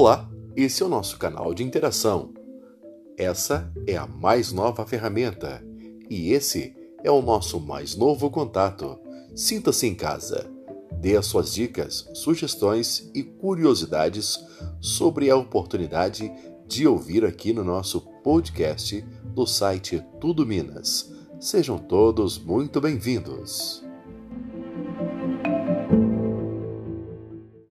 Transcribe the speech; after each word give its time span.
Olá, 0.00 0.30
esse 0.54 0.80
é 0.80 0.86
o 0.86 0.88
nosso 0.88 1.18
canal 1.18 1.52
de 1.52 1.64
interação. 1.64 2.32
Essa 3.16 3.68
é 3.84 3.96
a 3.96 4.06
mais 4.06 4.52
nova 4.52 4.86
ferramenta 4.86 5.60
e 6.08 6.32
esse 6.32 6.72
é 7.02 7.10
o 7.10 7.20
nosso 7.20 7.58
mais 7.58 7.96
novo 7.96 8.30
contato. 8.30 8.96
Sinta-se 9.34 9.88
em 9.88 9.96
casa. 9.96 10.48
Dê 11.00 11.16
as 11.16 11.26
suas 11.26 11.52
dicas, 11.52 12.08
sugestões 12.14 13.10
e 13.12 13.24
curiosidades 13.24 14.38
sobre 14.80 15.30
a 15.30 15.36
oportunidade 15.36 16.32
de 16.64 16.86
ouvir 16.86 17.24
aqui 17.24 17.52
no 17.52 17.64
nosso 17.64 18.02
podcast 18.22 19.04
do 19.34 19.48
site 19.48 20.00
Tudo 20.20 20.46
Minas. 20.46 21.12
Sejam 21.40 21.76
todos 21.76 22.38
muito 22.38 22.80
bem-vindos. 22.80 23.87